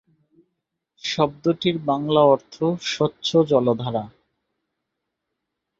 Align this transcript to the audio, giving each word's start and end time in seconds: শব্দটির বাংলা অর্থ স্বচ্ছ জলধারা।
শব্দটির 1.01 1.77
বাংলা 1.85 2.21
অর্থ 2.25 2.55
স্বচ্ছ 2.85 3.27
জলধারা। 3.47 4.03